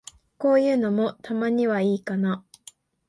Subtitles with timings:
[0.39, 2.43] こういうのも、たまにはいいかな。